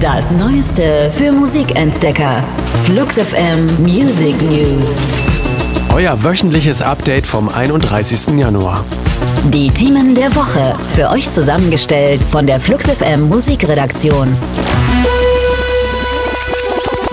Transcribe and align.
Das 0.00 0.30
Neueste 0.32 1.10
für 1.16 1.30
Musikentdecker. 1.32 2.42
Flux 2.84 3.18
FM 3.18 3.66
Music 3.82 4.34
News. 4.42 4.96
Euer 5.94 6.22
wöchentliches 6.24 6.82
Update 6.82 7.26
vom 7.26 7.48
31. 7.48 8.38
Januar. 8.38 8.84
Die 9.44 9.70
Themen 9.70 10.14
der 10.14 10.34
Woche. 10.34 10.74
Für 10.94 11.10
euch 11.10 11.30
zusammengestellt 11.30 12.20
von 12.20 12.46
der 12.46 12.58
Flux 12.60 12.86
FM 12.86 13.28
Musikredaktion. 13.28 14.36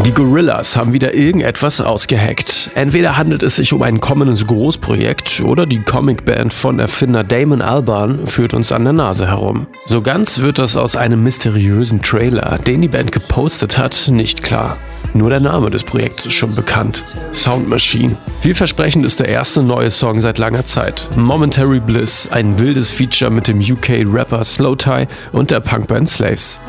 Die 0.10 0.16
Gorillas 0.16 0.76
haben 0.76 0.92
wieder 0.92 1.14
irgendetwas 1.14 1.82
ausgehackt. 1.82 2.72
Entweder 2.74 3.16
handelt 3.16 3.44
es 3.44 3.58
sich 3.58 3.74
um 3.74 3.84
ein 3.84 4.00
kommendes 4.00 4.48
Großprojekt 4.48 5.42
oder 5.42 5.68
die 5.68 5.84
Comicband 5.84 6.52
von 6.52 6.80
Erfinder 6.80 7.24
Damon 7.24 7.62
Albarn 7.62 8.26
führt 8.26 8.56
uns 8.56 8.72
an 8.72 8.86
der 8.86 8.94
Nase 8.94 9.28
herum. 9.28 9.68
So 9.86 10.02
ganz 10.02 10.40
wird 10.40 10.58
das 10.58 10.78
aus 10.78 10.96
einem 10.96 11.22
mysteriösen 11.22 12.02
Trailer, 12.02 12.58
den 12.58 12.82
die 12.82 12.88
Band 12.88 13.12
gepostet 13.12 13.78
hat, 13.78 14.10
nicht 14.12 14.42
klar. 14.42 14.78
Nur 15.14 15.30
der 15.30 15.42
Name 15.42 15.70
des 15.70 15.84
Projekts 15.84 16.26
ist 16.26 16.34
schon 16.34 16.56
bekannt. 16.56 17.04
Sound 17.32 17.70
Machine. 17.70 18.16
Vielversprechend 18.42 19.06
ist 19.06 19.20
der 19.20 19.28
erste 19.28 19.62
neue 19.62 19.92
Song 19.92 20.22
seit 20.22 20.40
langer 20.40 20.66
Zeit. 20.66 21.08
Momentary 21.18 21.80
Bliss, 21.80 22.28
ein 22.32 22.58
wildes 22.58 22.90
Feature 22.90 23.30
mit 23.30 23.48
dem 23.48 23.60
UK-Rapper 23.60 24.44
Slow 24.44 24.76
Tie 24.76 25.08
und 25.34 25.52
der 25.52 25.60
Punkband 25.60 26.10
Slaves. 26.10 26.60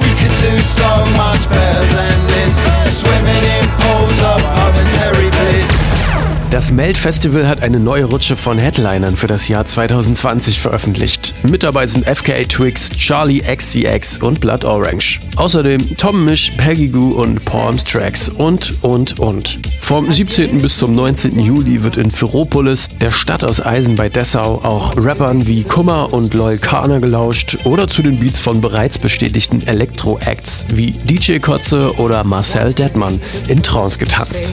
Das 6.50 6.72
Melt-Festival 6.72 7.46
hat 7.46 7.62
eine 7.62 7.78
neue 7.78 8.06
Rutsche 8.06 8.34
von 8.34 8.58
Headlinern 8.58 9.14
für 9.14 9.28
das 9.28 9.46
Jahr 9.46 9.64
2020 9.64 10.58
veröffentlicht. 10.58 11.32
Mit 11.44 11.62
dabei 11.62 11.86
sind 11.86 12.04
FKA 12.04 12.42
Twix, 12.42 12.90
Charlie 12.90 13.40
XCX 13.40 14.18
und 14.18 14.40
Blood 14.40 14.64
Orange. 14.64 15.20
Außerdem 15.36 15.96
Tom 15.96 16.24
Misch, 16.24 16.50
Peggy 16.56 16.88
Goo 16.88 17.10
und 17.10 17.44
Palms 17.44 17.84
Tracks 17.84 18.28
und, 18.28 18.74
und, 18.82 19.20
und. 19.20 19.60
Vom 19.78 20.10
17. 20.10 20.60
bis 20.60 20.76
zum 20.76 20.96
19. 20.96 21.38
Juli 21.38 21.84
wird 21.84 21.96
in 21.96 22.10
Ferropolis, 22.10 22.88
der 23.00 23.12
Stadt 23.12 23.44
aus 23.44 23.64
Eisen 23.64 23.94
bei 23.94 24.08
Dessau, 24.08 24.56
auch 24.64 24.96
Rappern 24.96 25.46
wie 25.46 25.62
Kummer 25.62 26.12
und 26.12 26.34
Loyal 26.34 26.58
Kana 26.58 26.98
gelauscht 26.98 27.58
oder 27.62 27.86
zu 27.86 28.02
den 28.02 28.18
Beats 28.18 28.40
von 28.40 28.60
bereits 28.60 28.98
bestätigten 28.98 29.64
Elektro-Acts 29.64 30.66
wie 30.70 30.90
DJ 30.90 31.38
Kotze 31.38 31.94
oder 31.96 32.24
Marcel 32.24 32.72
Detmann 32.74 33.20
in 33.46 33.62
Trance 33.62 34.00
getanzt. 34.00 34.52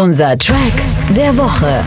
Unser 0.00 0.38
Track 0.38 0.56
der 1.14 1.36
Woche. 1.36 1.84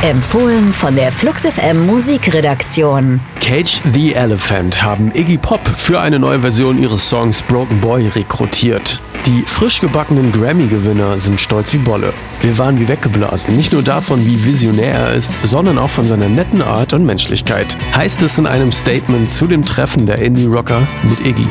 Empfohlen 0.00 0.72
von 0.72 0.96
der 0.96 1.12
Flux 1.12 1.42
FM 1.42 1.84
Musikredaktion. 1.84 3.20
Cage 3.38 3.82
the 3.92 4.14
Elephant 4.14 4.82
haben 4.82 5.10
Iggy 5.14 5.36
Pop 5.36 5.60
für 5.76 6.00
eine 6.00 6.18
neue 6.18 6.40
Version 6.40 6.82
ihres 6.82 7.06
Songs 7.06 7.42
Broken 7.42 7.78
Boy 7.78 8.08
rekrutiert. 8.08 8.98
Die 9.26 9.42
frisch 9.42 9.82
gebackenen 9.82 10.32
Grammy-Gewinner 10.32 11.20
sind 11.20 11.38
stolz 11.38 11.74
wie 11.74 11.78
Bolle. 11.78 12.14
Wir 12.40 12.56
waren 12.56 12.80
wie 12.80 12.88
weggeblasen, 12.88 13.54
nicht 13.54 13.74
nur 13.74 13.82
davon, 13.82 14.24
wie 14.24 14.42
visionär 14.42 14.94
er 14.94 15.14
ist, 15.14 15.46
sondern 15.46 15.76
auch 15.76 15.90
von 15.90 16.08
seiner 16.08 16.30
netten 16.30 16.62
Art 16.62 16.94
und 16.94 17.04
Menschlichkeit, 17.04 17.76
heißt 17.94 18.22
es 18.22 18.38
in 18.38 18.46
einem 18.46 18.72
Statement 18.72 19.28
zu 19.28 19.44
dem 19.44 19.66
Treffen 19.66 20.06
der 20.06 20.18
Indie-Rocker 20.20 20.80
mit 21.02 21.20
Iggy. 21.26 21.46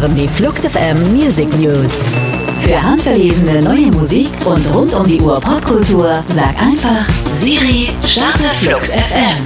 Waren 0.00 0.14
die 0.14 0.28
Flux 0.28 0.62
FM 0.62 1.12
Music 1.12 1.48
News. 1.58 2.00
Für 2.70 2.80
handverlesene 2.80 3.62
neue 3.62 3.86
Musik 3.86 4.28
und 4.46 4.64
rund 4.72 4.94
um 4.94 5.04
die 5.04 5.20
Uhr 5.20 5.40
Popkultur 5.40 6.22
sag 6.28 6.56
einfach 6.56 7.04
Siri, 7.34 7.90
starte 8.06 8.44
Flux 8.44 8.92
FM. 8.92 9.44